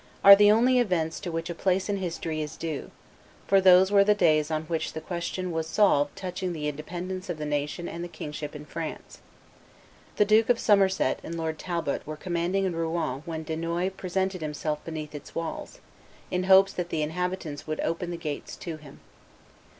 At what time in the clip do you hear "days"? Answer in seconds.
4.15-4.49